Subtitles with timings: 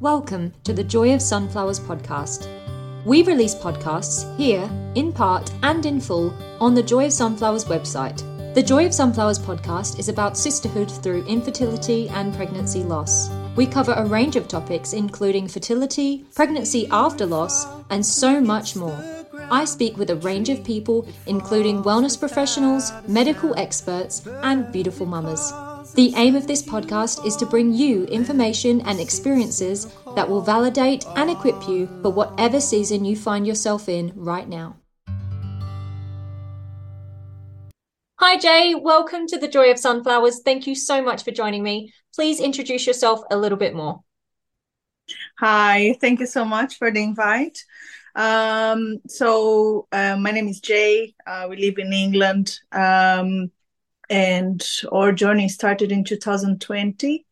[0.00, 2.48] Welcome to the Joy of Sunflowers podcast.
[3.06, 8.22] We release podcasts here, in part and in full, on the Joy of Sunflowers website.
[8.52, 13.30] The Joy of Sunflowers podcast is about sisterhood through infertility and pregnancy loss.
[13.56, 19.02] We cover a range of topics, including fertility, pregnancy after loss, and so much more.
[19.50, 25.54] I speak with a range of people, including wellness professionals, medical experts, and beautiful mamas.
[25.96, 31.06] The aim of this podcast is to bring you information and experiences that will validate
[31.16, 34.76] and equip you for whatever season you find yourself in right now.
[38.18, 38.74] Hi, Jay.
[38.74, 40.42] Welcome to the Joy of Sunflowers.
[40.44, 41.94] Thank you so much for joining me.
[42.14, 44.00] Please introduce yourself a little bit more.
[45.38, 47.64] Hi, thank you so much for the invite.
[48.14, 51.14] Um, so, uh, my name is Jay.
[51.26, 52.58] Uh, we live in England.
[52.70, 53.50] Um,
[54.08, 57.26] and our journey started in 2020.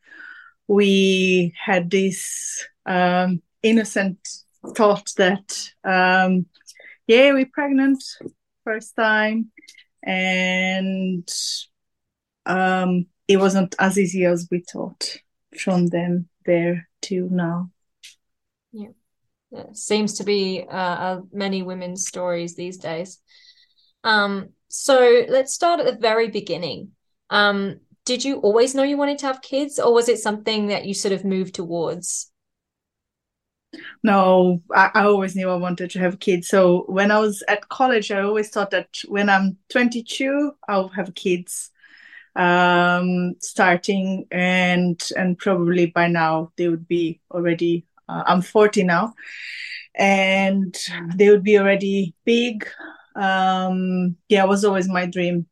[0.66, 4.18] We had this um, innocent
[4.74, 6.46] thought that, um,
[7.06, 8.02] yeah, we're pregnant
[8.64, 9.50] first time,
[10.02, 11.28] and
[12.46, 15.16] um, it wasn't as easy as we thought
[15.58, 17.70] from then there to now.
[18.72, 18.88] Yeah,
[19.52, 23.20] it seems to be uh, uh, many women's stories these days.
[24.02, 26.90] Um, so let's start at the very beginning.
[27.30, 30.84] Um, did you always know you wanted to have kids, or was it something that
[30.84, 32.30] you sort of moved towards?
[34.02, 36.48] No, I, I, always knew I wanted to have kids.
[36.48, 41.14] So when I was at college, I always thought that when I'm 22, I'll have
[41.14, 41.70] kids
[42.36, 47.86] um, starting, and and probably by now they would be already.
[48.08, 49.14] Uh, I'm 40 now,
[49.94, 50.76] and
[51.14, 52.68] they would be already big
[53.14, 55.46] um yeah it was always my dream.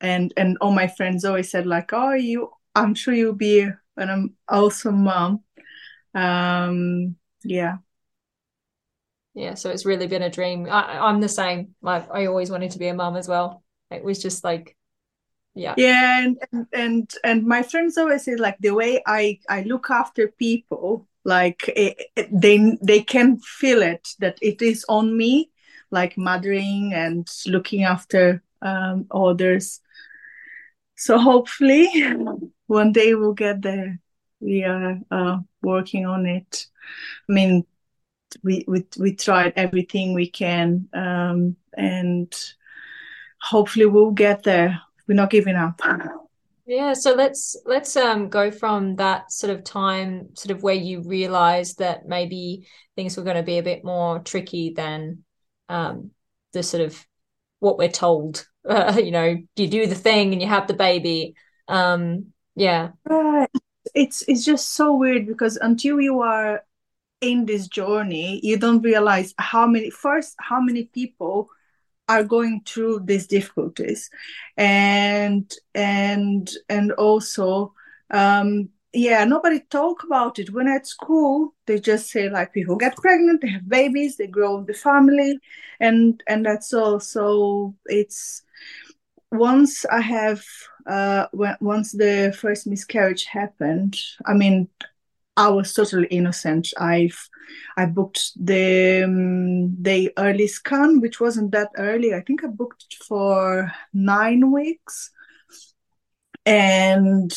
[0.00, 4.34] And and all my friends always said like oh you i'm sure you'll be an
[4.48, 5.44] awesome mom.
[6.14, 7.76] Um yeah.
[9.34, 10.66] Yeah so it's really been a dream.
[10.68, 11.74] I, i'm the same.
[11.82, 13.62] Like i always wanted to be a mom as well.
[13.90, 14.76] It was just like
[15.54, 15.74] yeah.
[15.76, 20.28] Yeah and and and my friends always say like the way i i look after
[20.28, 25.51] people like it, it, they they can feel it that it is on me
[25.92, 29.80] like mothering and looking after um, others.
[30.96, 31.88] So hopefully
[32.66, 34.00] one day we'll get there.
[34.40, 36.66] We are uh, working on it.
[37.28, 37.64] I mean,
[38.42, 42.32] we we we tried everything we can, um, and
[43.40, 44.80] hopefully we'll get there.
[45.06, 45.80] We're not giving up.
[46.66, 51.02] Yeah, so let's let's um go from that sort of time, sort of where you
[51.02, 52.66] realized that maybe
[52.96, 55.24] things were going to be a bit more tricky than
[55.72, 56.10] um,
[56.52, 57.06] the sort of
[57.58, 58.46] what we're told.
[58.64, 61.34] Uh, you know, you do the thing and you have the baby.
[61.66, 62.90] Um, yeah,
[63.92, 66.62] it's it's just so weird because until you are
[67.20, 71.50] in this journey, you don't realize how many first how many people
[72.08, 74.10] are going through these difficulties,
[74.56, 77.74] and and and also
[78.12, 80.52] um, yeah nobody talk about it.
[80.52, 84.62] When at school they just say like people get pregnant they have babies they grow
[84.62, 85.38] the family
[85.80, 87.00] and and that's all.
[87.00, 88.42] So it's
[89.32, 90.42] once i have
[90.86, 94.68] uh once the first miscarriage happened i mean
[95.36, 96.68] i was totally innocent.
[96.78, 97.28] I've
[97.78, 102.14] i booked the um, the early scan which wasn't that early.
[102.14, 105.10] I think i booked for nine weeks.
[106.44, 107.32] And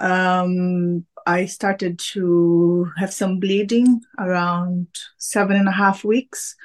[0.00, 4.88] um, I started to have some bleeding around
[5.18, 6.56] seven and a half weeks.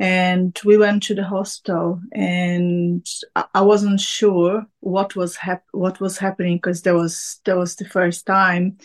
[0.00, 3.04] And we went to the hospital, and
[3.52, 7.84] I wasn't sure what was hap- what was happening because there was that was the
[7.84, 8.78] first time.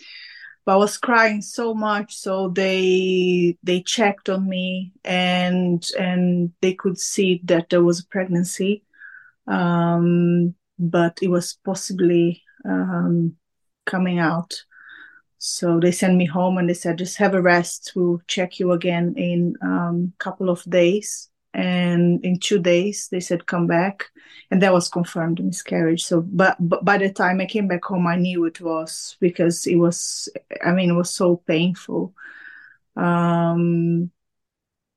[0.64, 6.74] But I was crying so much, so they they checked on me, and and they
[6.74, 8.82] could see that there was a pregnancy,
[9.46, 13.36] um, but it was possibly um,
[13.84, 14.54] coming out.
[15.38, 17.92] So they sent me home and they said, just have a rest.
[17.94, 21.28] We'll check you again in a um, couple of days.
[21.52, 24.06] And in two days, they said, come back.
[24.50, 26.02] And that was confirmed miscarriage.
[26.04, 29.66] So, but, but by the time I came back home, I knew it was because
[29.66, 30.28] it was,
[30.64, 32.14] I mean, it was so painful.
[32.96, 34.10] Um,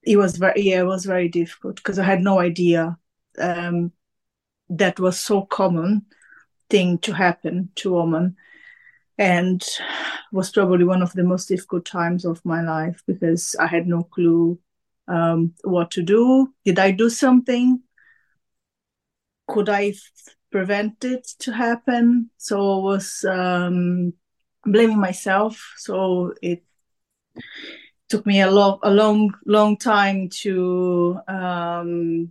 [0.03, 2.97] it was very, yeah, it was very difficult because I had no idea
[3.37, 3.91] um,
[4.69, 6.05] that was so common
[6.69, 8.37] thing to happen to a woman
[9.17, 9.63] and
[10.31, 14.03] was probably one of the most difficult times of my life because I had no
[14.03, 14.59] clue
[15.07, 16.53] um, what to do.
[16.65, 17.81] Did I do something?
[19.47, 22.29] Could I f- prevent it to happen?
[22.37, 24.13] So I was um,
[24.65, 25.73] blaming myself.
[25.77, 26.63] So it
[28.09, 32.29] took me a long, a long, long time to um,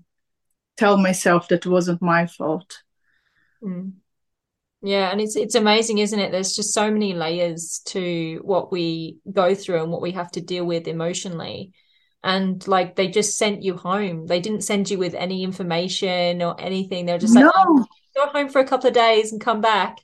[0.77, 2.83] tell myself that it wasn't my fault.
[3.63, 3.93] Mm.
[4.83, 6.31] Yeah, and it's it's amazing, isn't it?
[6.33, 10.41] There's just so many layers to what we go through and what we have to
[10.41, 11.73] deal with emotionally.
[12.23, 14.27] And like they just sent you home.
[14.27, 17.07] They didn't send you with any information or anything.
[17.07, 17.53] They're just like, no.
[17.57, 19.99] oh, go home for a couple of days and come back.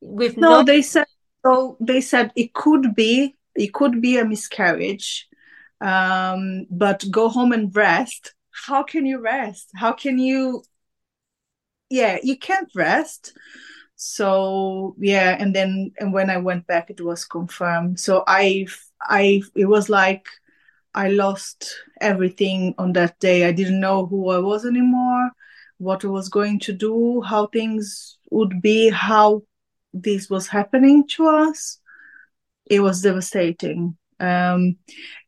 [0.00, 1.06] With no, no- they said
[1.44, 1.76] so.
[1.80, 5.28] They said it could be it could be a miscarriage,
[5.80, 8.34] um, but go home and rest.
[8.66, 9.70] How can you rest?
[9.74, 10.62] How can you?
[11.90, 13.34] Yeah, you can't rest
[14.04, 18.00] so yeah and then and when i went back it was confirmed.
[18.00, 18.66] So i
[19.02, 20.26] i it was like
[20.94, 23.46] i lost everything on that day.
[23.46, 25.30] I didn't know who i was anymore
[25.78, 29.42] what i was going to do how things would be how
[29.92, 31.78] this was happening to us.
[32.66, 33.96] It was devastating.
[34.20, 34.76] Um,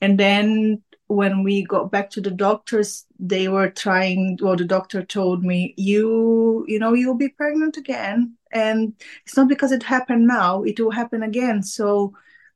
[0.01, 5.03] and then when we got back to the doctors they were trying well the doctor
[5.03, 8.95] told me you you know you'll be pregnant again and
[9.27, 11.63] it's not because it happened now it will happen again.
[11.63, 12.15] So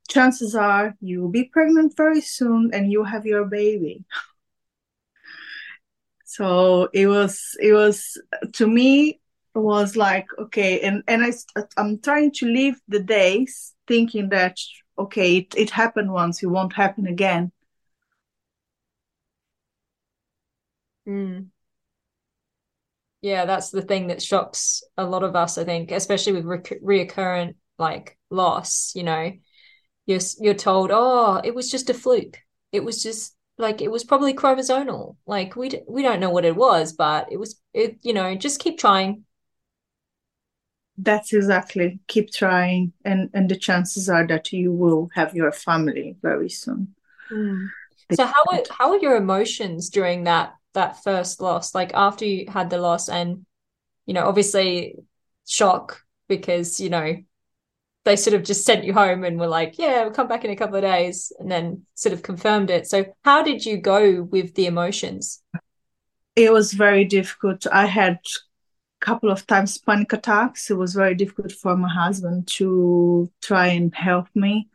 [0.09, 4.05] chances are you will be pregnant very soon and you'll have your baby.
[6.25, 8.21] So it was it was
[8.53, 9.19] to me
[9.55, 11.31] it was like okay and and i
[11.77, 14.57] i'm trying to live the days thinking that
[14.97, 17.51] okay it, it happened once it won't happen again.
[21.05, 21.49] Mm.
[23.21, 27.05] Yeah, that's the thing that shocks a lot of us, I think, especially with re-
[27.05, 28.93] reoccurrent like loss.
[28.95, 29.33] You know,
[30.05, 32.37] you're you're told, oh, it was just a fluke.
[32.71, 35.17] It was just like it was probably chromosomal.
[35.25, 37.97] Like we d- we don't know what it was, but it was it.
[38.01, 39.25] You know, just keep trying.
[40.97, 46.15] That's exactly keep trying, and and the chances are that you will have your family
[46.21, 46.95] very soon.
[47.31, 47.69] Mm.
[48.13, 52.45] So how are, how are your emotions during that that first loss like after you
[52.49, 53.45] had the loss and
[54.05, 54.95] you know obviously
[55.47, 57.15] shock because you know
[58.05, 60.51] they sort of just sent you home and were like yeah we'll come back in
[60.51, 62.87] a couple of days and then sort of confirmed it.
[62.87, 65.43] So how did you go with the emotions?
[66.35, 67.67] It was very difficult.
[67.67, 68.19] I had
[69.01, 70.71] a couple of times panic attacks.
[70.71, 74.69] It was very difficult for my husband to try and help me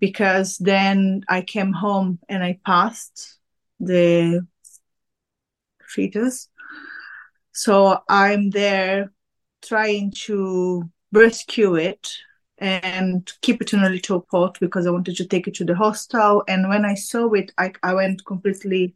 [0.00, 3.38] because then i came home and i passed
[3.80, 4.46] the
[5.94, 6.48] fetus.
[7.52, 9.12] So I'm there
[9.62, 12.10] trying to rescue it
[12.58, 15.74] and keep it in a little pot because I wanted to take it to the
[15.74, 16.42] hostel.
[16.48, 18.94] And when I saw it, I, I went completely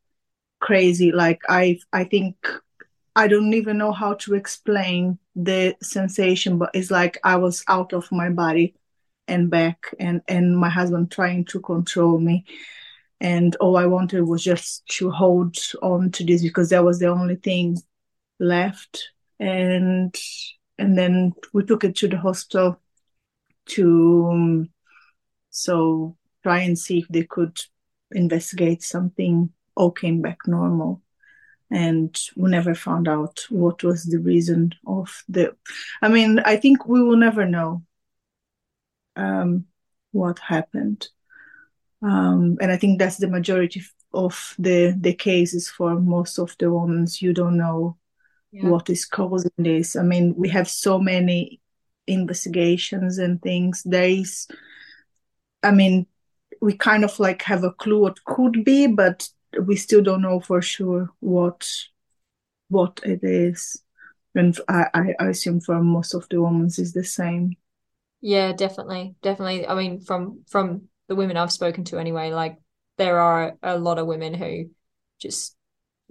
[0.61, 1.13] crazy.
[1.13, 2.37] Like I, I think
[3.15, 7.93] I don't even know how to explain the sensation, but it's like I was out
[7.93, 8.75] of my body
[9.27, 12.45] and back, and and my husband trying to control me
[13.21, 17.09] and all I wanted was just to hold on to this because that was the
[17.09, 17.77] only thing
[18.39, 19.11] left.
[19.41, 20.15] And
[20.79, 22.81] and then we took it to the hospital
[23.71, 24.71] to um,
[25.51, 27.59] so try and see if they could
[28.13, 29.51] investigate something.
[29.75, 31.03] All came back normal,
[31.71, 35.57] and we never found out what was the reason of the.
[36.03, 37.83] I mean, I think we will never know
[39.17, 39.67] um,
[40.13, 41.09] what happened
[42.03, 46.73] um, and I think that's the majority of the the cases for most of the
[46.73, 47.07] women.
[47.19, 47.97] You don't know
[48.53, 48.69] yeah.
[48.69, 49.97] what is causing this.
[49.97, 51.61] I mean, we have so many
[52.07, 53.83] investigations and things.
[53.85, 54.47] There is,
[55.63, 56.07] I mean,
[56.61, 59.29] we kind of like have a clue what could be, but
[59.63, 61.69] we still don't know for sure what
[62.69, 63.83] what it is.
[64.35, 67.57] And I, I assume for most of the women is the same.
[68.21, 69.67] Yeah, definitely, definitely.
[69.67, 72.59] I mean, from from the women I've spoken to anyway, like
[72.97, 74.71] there are a lot of women who
[75.19, 75.57] just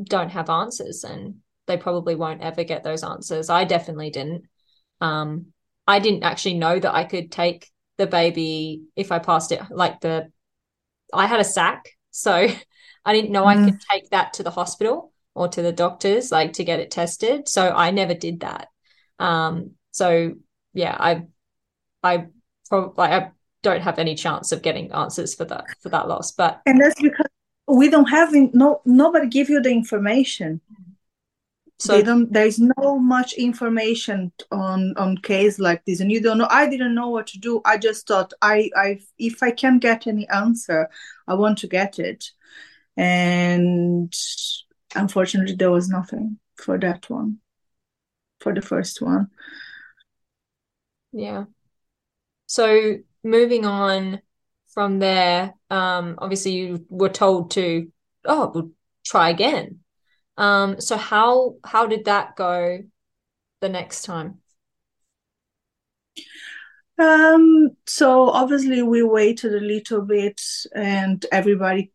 [0.02, 1.36] don't have answers and
[1.68, 3.50] they probably won't ever get those answers.
[3.50, 4.44] I definitely didn't.
[5.02, 5.48] Um,
[5.86, 9.62] I didn't actually know that I could take the baby if I passed it.
[9.70, 10.32] Like the,
[11.14, 12.48] I had a sac, so
[13.06, 13.48] I didn't know mm.
[13.48, 16.92] I could take that to the hospital or to the doctors, like to get it
[16.92, 17.48] tested.
[17.48, 18.68] So I never did that.
[19.20, 20.34] Um, so
[20.74, 21.24] yeah, I,
[22.04, 22.28] I
[22.70, 23.32] probably like I
[23.70, 26.32] don't have any chance of getting answers for that for that loss.
[26.32, 27.28] But and that's because
[27.68, 30.62] we don't have no nobody give you the information.
[31.80, 32.02] So.
[32.32, 36.48] There's no much information on on case like this, and you don't know.
[36.50, 37.62] I didn't know what to do.
[37.66, 40.90] I just thought I I if I can get any answer,
[41.28, 42.32] I want to get it,
[42.96, 44.12] and
[44.96, 47.38] unfortunately, there was nothing for that one,
[48.40, 49.30] for the first one.
[51.12, 51.46] Yeah.
[52.48, 52.98] So
[53.28, 54.22] moving on
[54.74, 57.92] from there, um, obviously you were told to,
[58.26, 58.72] oh, we'll
[59.06, 59.80] try again.
[60.38, 62.80] Um, so how how did that go
[63.62, 64.40] the next time?
[67.00, 70.42] Um, so obviously we waited a little bit
[70.76, 71.92] and everybody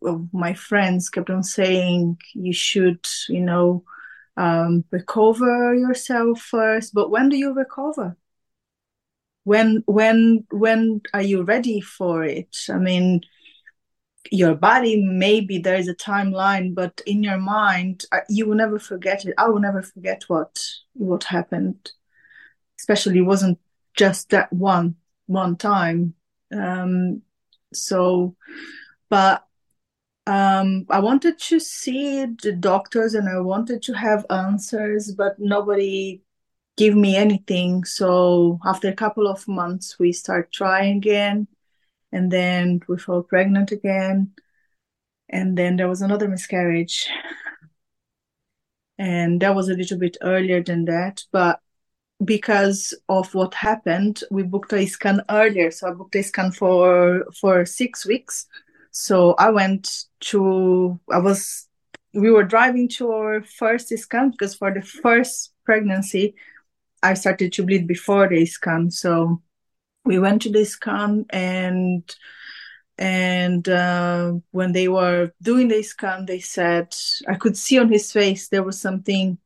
[0.00, 3.84] well, my friends kept on saying you should, you know,
[4.36, 6.94] um, recover yourself first.
[6.94, 8.16] But when do you recover?
[9.50, 12.56] When when when are you ready for it?
[12.68, 13.22] I mean,
[14.30, 18.78] your body maybe there is a timeline, but in your mind uh, you will never
[18.78, 19.34] forget it.
[19.36, 20.56] I will never forget what
[20.92, 21.90] what happened.
[22.78, 23.58] Especially it wasn't
[23.96, 24.94] just that one
[25.26, 26.14] one time.
[26.52, 27.22] Um,
[27.74, 28.36] so,
[29.08, 29.44] but
[30.28, 36.22] um, I wanted to see the doctors and I wanted to have answers, but nobody
[36.80, 37.84] gave me anything.
[37.84, 41.46] So after a couple of months, we start trying again,
[42.10, 44.32] and then we fall pregnant again,
[45.28, 47.06] and then there was another miscarriage,
[48.96, 51.60] and that was a little bit earlier than that, but
[52.24, 55.70] because of what happened, we booked a scan earlier.
[55.70, 58.46] So I booked a scan for for six weeks.
[58.90, 61.68] So I went to, I was,
[62.12, 66.34] we were driving to our first scan because for the first pregnancy,
[67.02, 68.90] I started to bleed before the scan.
[68.90, 69.42] So
[70.04, 72.02] we went to the scan and
[72.98, 76.94] and uh, when they were doing the scan they said
[77.28, 79.38] i could see on his face there was something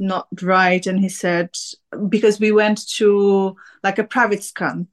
[0.00, 1.50] not right and he said
[2.08, 4.88] because we went to like a private scan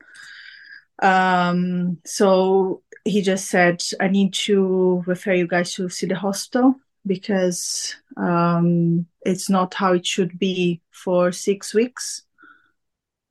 [1.01, 6.75] um, so he just said, I need to refer you guys to see the hospital
[7.05, 12.23] because um, it's not how it should be for six weeks.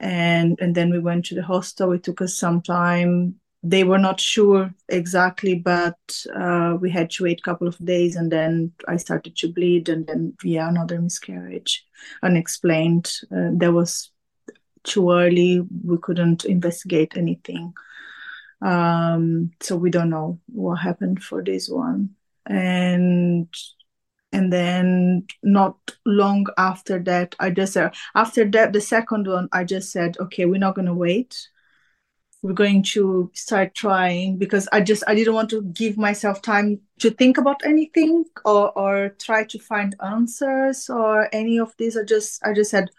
[0.01, 1.93] And and then we went to the hospital.
[1.93, 3.37] It took us some time.
[3.63, 5.97] They were not sure exactly, but
[6.35, 9.89] uh, we had to wait a couple of days, and then I started to bleed,
[9.89, 11.87] and then yeah, another miscarriage,
[12.23, 13.11] unexplained.
[13.35, 14.11] Uh, there was
[14.83, 15.67] too early.
[15.83, 17.73] We couldn't investigate anything.
[18.61, 22.11] Um, so we don't know what happened for this one.
[22.47, 23.49] And
[24.35, 29.63] and then not long after that, I just uh, after that the second one, I
[29.63, 31.49] just said, okay, we're not gonna wait.
[32.43, 36.81] We're going to start trying because I just I didn't want to give myself time
[36.99, 41.97] to think about anything or or try to find answers or any of this.
[41.97, 42.91] I just I just said,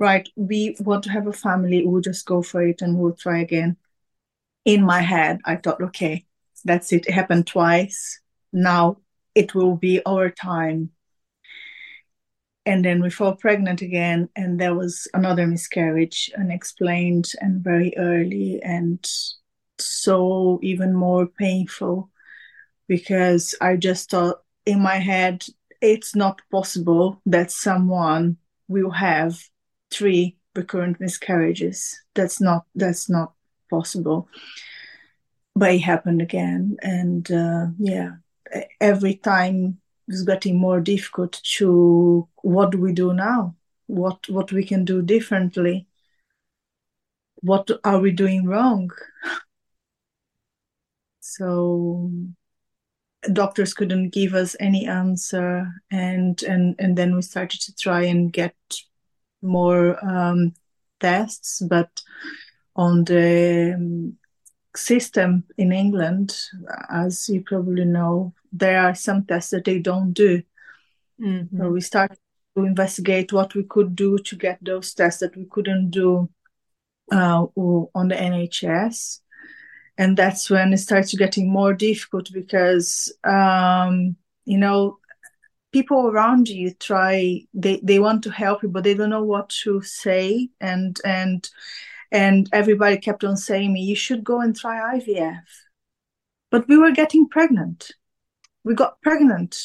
[0.00, 3.38] right, we want to have a family, we'll just go for it and we'll try
[3.40, 3.76] again.
[4.64, 6.26] In my head, I thought, okay,
[6.64, 7.06] that's it.
[7.06, 8.20] It happened twice.
[8.52, 8.98] Now
[9.34, 10.90] it will be our time.
[12.64, 18.62] And then we fall pregnant again, and there was another miscarriage, unexplained and very early,
[18.62, 19.04] and
[19.78, 22.10] so even more painful
[22.86, 25.44] because I just thought in my head,
[25.80, 28.36] it's not possible that someone
[28.68, 29.42] will have
[29.90, 31.98] three recurrent miscarriages.
[32.14, 33.32] That's not that's not
[33.70, 34.28] possible.
[35.54, 38.12] But it happened again, and uh, yeah,
[38.80, 39.78] every time
[40.08, 43.54] it's getting more difficult to what do we do now?
[43.86, 45.86] What what we can do differently?
[47.36, 48.90] What are we doing wrong?
[51.20, 52.10] so
[53.32, 58.32] doctors couldn't give us any answer and and and then we started to try and
[58.32, 58.56] get
[59.42, 60.54] more um,
[61.00, 62.00] tests, but
[62.76, 64.16] on the um,
[64.74, 66.34] system in England,
[66.90, 70.42] as you probably know, there are some tests that they don't do.
[71.20, 71.58] Mm-hmm.
[71.58, 72.18] So we started
[72.56, 76.28] to investigate what we could do to get those tests that we couldn't do
[77.10, 79.20] uh, on the NHS.
[79.98, 84.98] And that's when it starts getting more difficult because, um, you know,
[85.72, 89.48] people around you try they they want to help you but they don't know what
[89.48, 91.48] to say and and
[92.10, 95.42] and everybody kept on saying me you should go and try ivf
[96.50, 97.92] but we were getting pregnant
[98.64, 99.56] we got pregnant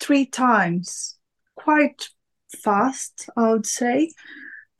[0.00, 1.16] three times
[1.56, 2.08] quite
[2.62, 4.10] fast i would say.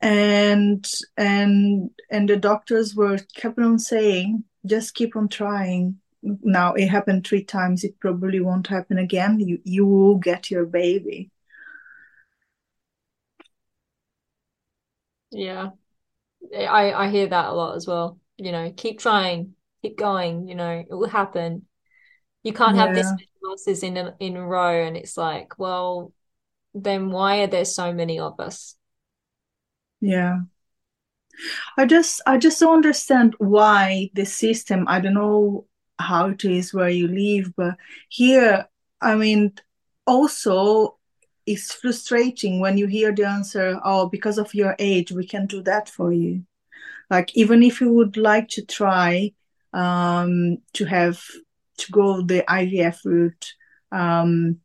[0.01, 0.85] And
[1.17, 5.99] and and the doctors were kept on saying just keep on trying.
[6.21, 9.39] Now it happened three times it probably won't happen again.
[9.39, 11.31] You you will get your baby.
[15.31, 15.71] Yeah.
[16.55, 18.19] I i hear that a lot as well.
[18.37, 21.65] You know keep trying keep going you know it will happen
[22.43, 22.85] you can't yeah.
[22.85, 26.11] have this many losses in a, in a row and it's like well
[26.73, 28.75] then why are there so many of us
[30.01, 30.39] yeah
[31.77, 34.85] I just I just don't understand why the system.
[34.87, 35.65] I don't know
[35.99, 37.77] how it is where you live, but
[38.09, 38.67] here,
[39.01, 39.53] I mean,
[40.05, 40.97] also
[41.45, 45.61] it's frustrating when you hear the answer, "Oh, because of your age, we can do
[45.63, 46.43] that for you."
[47.09, 49.33] Like even if you would like to try
[49.73, 51.23] um, to have
[51.77, 53.53] to go the IVF route
[53.91, 54.59] um,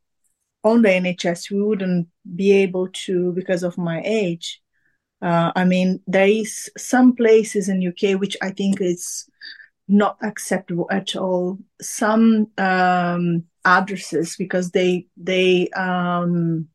[0.65, 4.61] on the NHS, we wouldn't be able to because of my age.
[5.21, 9.29] Uh, I mean, there is some places in UK which I think is
[9.89, 11.59] not acceptable at all.
[11.81, 16.69] Some um, addresses because they they um,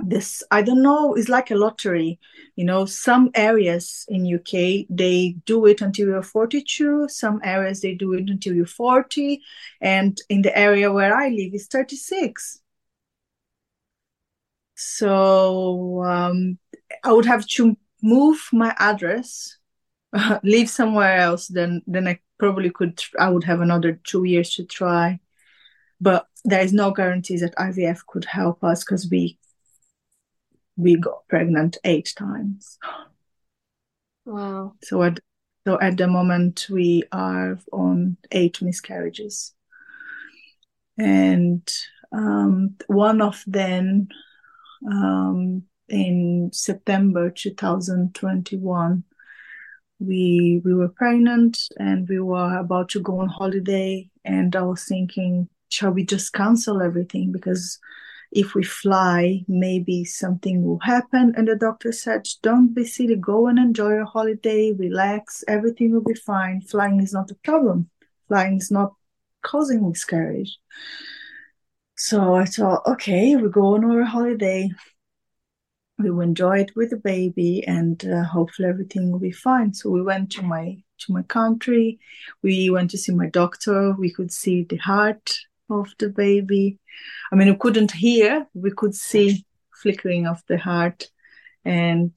[0.00, 2.18] this I don't know it's like a lottery.
[2.56, 7.08] You know, some areas in UK they do it until you're 42.
[7.08, 9.40] Some areas they do it until you're 40,
[9.80, 12.60] and in the area where I live is 36.
[14.76, 16.58] So um,
[17.02, 19.58] I would have to move my address,
[20.44, 21.48] live somewhere else.
[21.48, 23.00] Then then I probably could.
[23.18, 25.18] I would have another two years to try,
[26.00, 29.38] but there is no guarantees that IVF could help us because we
[30.78, 32.78] we got pregnant eight times.
[34.24, 34.74] Wow.
[34.82, 35.20] So at
[35.66, 39.52] so at the moment we are on eight miscarriages,
[40.96, 41.68] and
[42.12, 44.08] um, one of them
[44.90, 49.04] um, in September 2021
[50.00, 54.84] we we were pregnant and we were about to go on holiday and I was
[54.84, 57.78] thinking shall we just cancel everything because
[58.30, 61.32] if we fly maybe something will happen.
[61.36, 66.02] And the doctor said don't be silly go and enjoy your holiday relax everything will
[66.02, 66.60] be fine.
[66.60, 67.88] Flying is not a problem.
[68.28, 68.92] Flying is not
[69.42, 70.58] causing miscarriage.
[71.96, 74.70] So I thought okay we go on our holiday.
[75.98, 79.74] We will enjoy it with the baby and uh, hopefully everything will be fine.
[79.74, 81.98] So we went to my to my country.
[82.42, 83.92] We went to see my doctor.
[83.98, 85.34] We could see the heart
[85.70, 86.78] of the baby.
[87.32, 89.44] I mean we couldn't hear we could see
[89.82, 91.08] flickering of the heart
[91.64, 92.12] and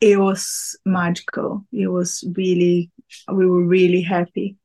[0.00, 1.66] it was magical.
[1.72, 2.90] It was really
[3.30, 4.56] we were really happy.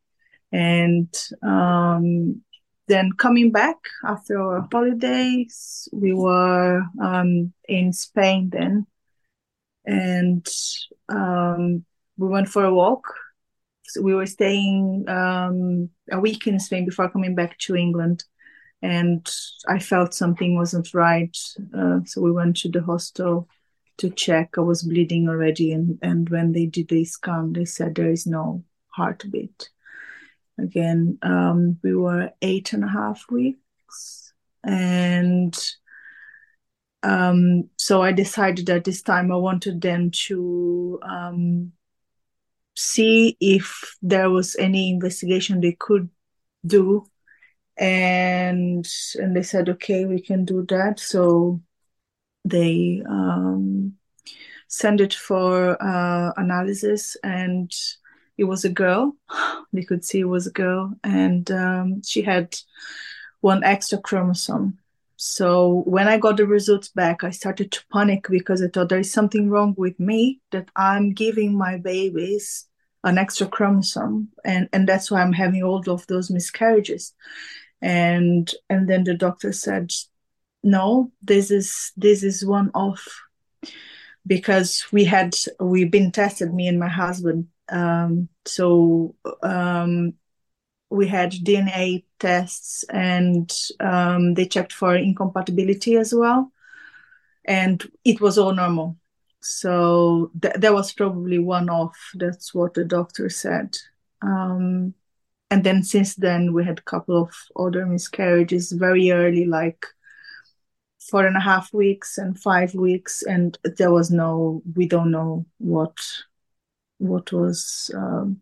[0.51, 1.13] And
[1.43, 2.41] um,
[2.87, 8.85] then coming back after our holidays, we were um, in Spain then,
[9.85, 10.47] and
[11.09, 11.83] um,
[12.17, 13.03] we went for a walk.
[13.87, 18.23] So we were staying um, a week in Spain before coming back to England,
[18.81, 19.27] and
[19.67, 21.37] I felt something wasn't right.
[21.73, 23.47] Uh, so we went to the hostel
[23.97, 24.57] to check.
[24.57, 28.25] I was bleeding already, and and when they did the scan, they said there is
[28.25, 29.69] no heartbeat
[30.57, 35.57] again um, we were eight and a half weeks and
[37.03, 41.71] um, so i decided at this time i wanted them to um,
[42.75, 46.09] see if there was any investigation they could
[46.65, 47.05] do
[47.77, 51.61] and and they said okay we can do that so
[52.45, 53.93] they um,
[54.67, 57.71] sent it for uh, analysis and
[58.38, 59.15] it was a girl.
[59.73, 62.55] They could see it was a girl, and um, she had
[63.41, 64.79] one extra chromosome.
[65.17, 68.99] So when I got the results back, I started to panic because I thought there
[68.99, 72.67] is something wrong with me that I'm giving my babies
[73.04, 77.13] an extra chromosome, and and that's why I'm having all of those miscarriages.
[77.82, 79.91] And and then the doctor said,
[80.63, 83.06] no, this is this is one off
[84.28, 90.13] because we had we've been tested me and my husband um, so um,
[90.95, 96.51] we had DNA tests and um, they checked for incompatibility as well.
[97.45, 98.97] And it was all normal.
[99.41, 101.97] So th- that was probably one off.
[102.15, 103.77] That's what the doctor said.
[104.21, 104.95] Um,
[105.51, 109.86] and then since then, we had a couple of other miscarriages very early, like
[110.99, 113.21] four and a half weeks and five weeks.
[113.21, 115.95] And there was no, we don't know what
[116.97, 118.41] what was um,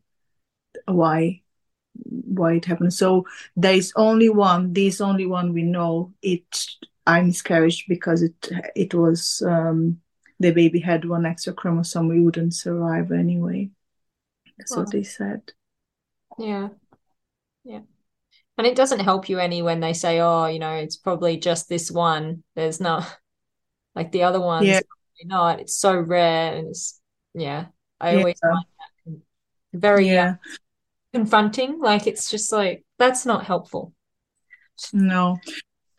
[0.86, 1.43] why
[1.96, 2.94] why it happened.
[2.94, 3.26] So
[3.56, 4.74] there is only one.
[4.74, 6.14] This only one we know.
[6.22, 6.46] It
[7.06, 10.00] I miscarried because it it was um,
[10.40, 12.08] the baby had one extra chromosome.
[12.08, 13.70] We wouldn't survive anyway.
[14.58, 14.84] That's wow.
[14.84, 15.42] what they said.
[16.40, 16.70] Yeah,
[17.64, 17.82] yeah.
[18.58, 21.70] And it doesn't help you any when they say, "Oh, you know, it's probably just
[21.70, 23.18] this one." There's not
[23.96, 24.68] like the other ones.
[24.68, 24.82] Yeah.
[25.26, 25.62] Not.
[25.62, 27.00] It's so rare, and it's
[27.34, 27.68] yeah.
[28.02, 28.18] I yeah.
[28.18, 28.66] always find
[29.06, 29.22] that
[29.74, 30.36] very yeah.
[31.14, 31.80] Confronting.
[31.80, 33.94] Like it's just like that's not helpful.
[34.92, 35.38] No.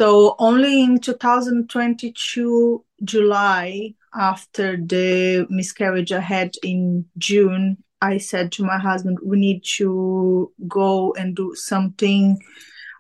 [0.01, 8.65] So only in 2022 July after the miscarriage I had in June, I said to
[8.65, 12.41] my husband, we need to go and do something.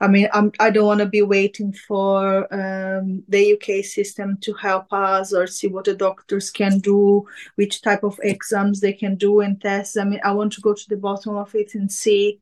[0.05, 4.37] I mean, I'm, I do not want to be waiting for um, the UK system
[4.43, 8.93] to help us or see what the doctors can do, which type of exams they
[8.93, 9.97] can do and tests.
[9.97, 12.38] I mean, I want to go to the bottom of it and see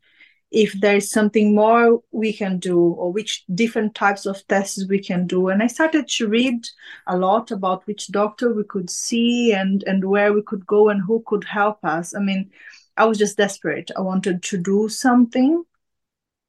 [0.50, 5.28] if there's something more we can do or which different types of tests we can
[5.28, 5.48] do.
[5.48, 6.66] And i started to read
[7.06, 11.00] a lot about which doctor we could see and and where we could go and
[11.00, 12.14] who could help us.
[12.14, 12.50] I mean
[12.98, 13.90] i was just desperate.
[13.96, 15.64] I wanted to do something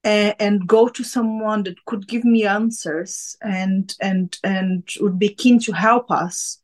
[0.04, 5.30] and, and go to someone that could give me answers and and and would be
[5.30, 6.60] keen to help us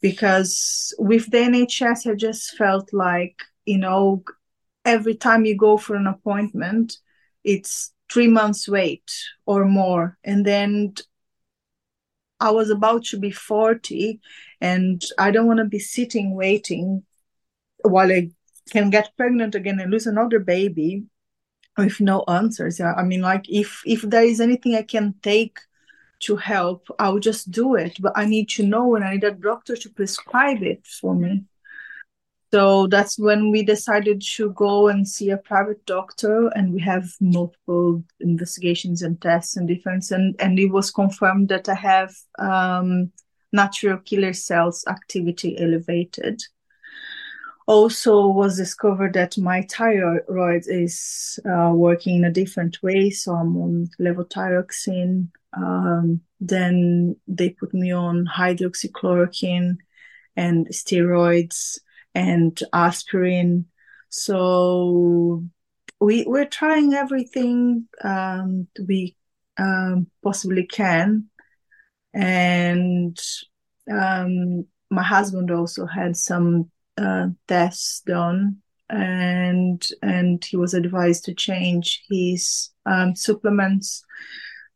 [0.00, 4.22] because with the nhs i just felt like you know
[4.86, 6.96] every time you go for an appointment,
[7.44, 9.10] it's three months wait
[9.44, 10.16] or more.
[10.24, 10.94] And then
[12.38, 14.20] I was about to be 40
[14.60, 17.02] and I don't want to be sitting waiting
[17.82, 18.30] while I
[18.70, 21.04] can get pregnant again and lose another baby
[21.76, 22.78] with no answers.
[22.78, 22.94] Yeah.
[22.94, 25.58] I mean, like if if there is anything I can take
[26.20, 27.96] to help, I'll just do it.
[28.00, 31.44] But I need to know and I need a doctor to prescribe it for me.
[32.52, 37.10] So that's when we decided to go and see a private doctor, and we have
[37.20, 43.10] multiple investigations and tests and different, and and it was confirmed that I have um,
[43.52, 46.40] natural killer cells activity elevated.
[47.66, 53.56] Also, was discovered that my thyroid is uh, working in a different way, so I'm
[53.56, 55.28] on levothyroxine.
[55.52, 59.78] Um, then they put me on hydroxychloroquine
[60.36, 61.80] and steroids
[62.14, 63.66] and aspirin.
[64.10, 65.44] So
[65.98, 69.16] we we're trying everything um, we
[69.58, 71.30] um, possibly can,
[72.14, 73.18] and
[73.90, 81.34] um, my husband also had some uh, tests done, and and he was advised to
[81.34, 84.04] change his um, supplements,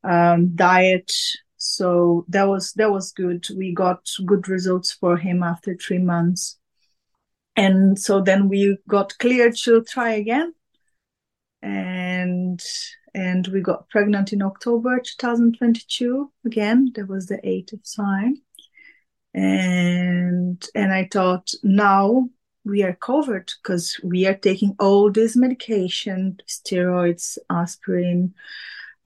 [0.05, 1.13] um, diet.
[1.57, 3.47] So that was that was good.
[3.57, 6.59] We got good results for him after three months
[7.57, 10.55] and so then we got cleared to try again
[11.63, 12.63] and
[13.15, 18.41] and we got pregnant in october 2022 again that was the eighth time
[19.35, 22.29] and and i thought now
[22.65, 28.35] we are covered because we are taking all this medication steroids aspirin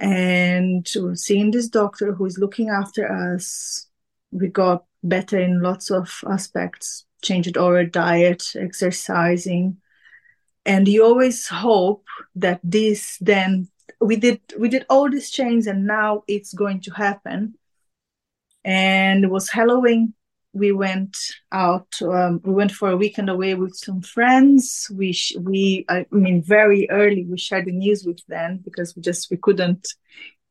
[0.00, 3.86] and seeing this doctor who is looking after us
[4.32, 9.78] we got better in lots of aspects changed our diet, exercising,
[10.64, 12.06] and you always hope
[12.36, 13.68] that this then
[14.00, 17.54] we did we did all these changes and now it's going to happen.
[18.64, 20.14] And it was Halloween.
[20.52, 21.16] We went
[21.50, 21.88] out.
[22.00, 24.88] Um, we went for a weekend away with some friends.
[24.92, 29.02] We sh- we I mean very early we shared the news with them because we
[29.02, 29.88] just we couldn't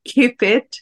[0.04, 0.78] keep it.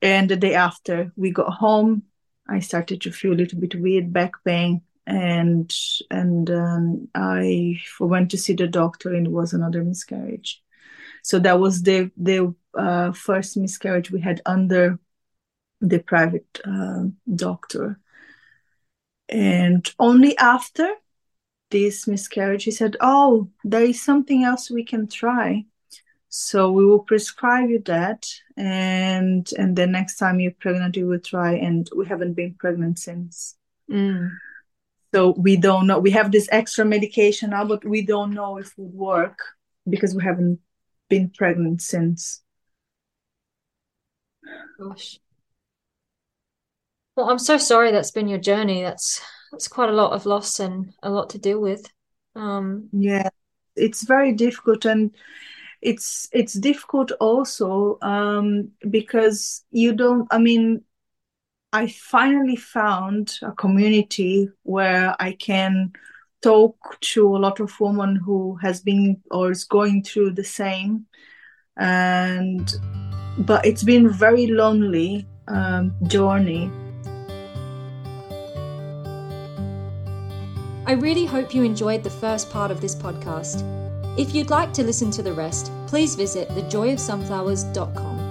[0.00, 2.04] And the day after we got home,
[2.48, 5.72] I started to feel a little bit weird back pain and
[6.10, 10.62] and um, I went to see the doctor, and it was another miscarriage.
[11.22, 14.98] So that was the the uh, first miscarriage we had under
[15.88, 17.98] the private uh, doctor,
[19.28, 20.88] and only after
[21.70, 25.66] this miscarriage, he said, "Oh, there is something else we can try."
[26.28, 31.20] So we will prescribe you that, and and the next time you're pregnant, you will
[31.20, 31.54] try.
[31.54, 33.56] And we haven't been pregnant since.
[33.90, 34.30] Mm.
[35.14, 36.00] So we don't know.
[36.00, 39.38] We have this extra medication now, but we don't know if it would work
[39.88, 40.58] because we haven't
[41.08, 42.42] been pregnant since.
[44.78, 45.20] Gosh.
[47.16, 48.82] Well, I'm so sorry that's been your journey.
[48.82, 49.20] That's
[49.52, 51.86] that's quite a lot of loss and a lot to deal with.
[52.34, 53.28] Um, yeah,
[53.76, 55.14] it's very difficult and
[55.80, 60.26] it's it's difficult also um, because you don't.
[60.30, 60.82] I mean,
[61.72, 65.92] I finally found a community where I can
[66.42, 71.06] talk to a lot of women who has been or is going through the same
[71.78, 72.74] and
[73.38, 76.70] but it's been very lonely um, journey
[80.86, 83.62] I really hope you enjoyed the first part of this podcast.
[84.18, 88.23] If you'd like to listen to the rest, please visit thejoyofsunflowers.com.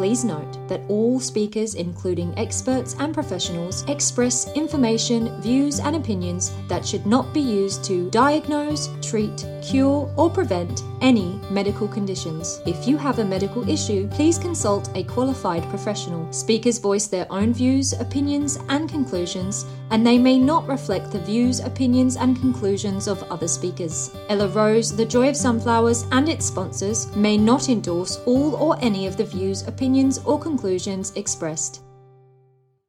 [0.00, 6.86] Please note that all speakers, including experts and professionals, express information, views, and opinions that
[6.86, 12.62] should not be used to diagnose, treat, cure or prevent any medical conditions.
[12.64, 16.32] If you have a medical issue, please consult a qualified professional.
[16.32, 21.60] Speakers voice their own views, opinions, and conclusions, and they may not reflect the views,
[21.60, 24.14] opinions, and conclusions of other speakers.
[24.30, 29.06] Ella Rose, The Joy of Sunflowers, and its sponsors may not endorse all or any
[29.06, 31.82] of the views, opinions, or conclusions expressed.